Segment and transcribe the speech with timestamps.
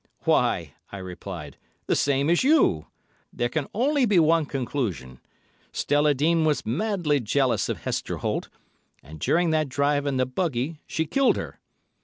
[0.23, 2.87] "Why," I replied, "the same as you.
[3.31, 5.19] There can only be one conclusion.
[5.71, 8.49] Stella Dean was madly jealous of Hester Holt,
[9.03, 11.59] and during that drive in the buggy she killed her.